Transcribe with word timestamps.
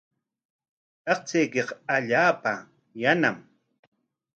Aqchaykiqa 1.11 1.75
allaapa 1.95 2.53
yanam. 3.01 3.37